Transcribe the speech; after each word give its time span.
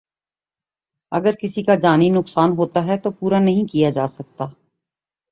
اگر 1.11 1.35
کسی 1.35 1.63
کا 1.63 1.75
جانی 1.75 2.09
نقصان 2.09 2.51
ہوتا 2.51 2.85
ہے 2.85 2.97
تو 2.97 3.11
پورا 3.11 3.39
نہیں 3.39 3.67
کی 3.67 3.83
جا 3.95 4.07
سکتی 4.07 4.43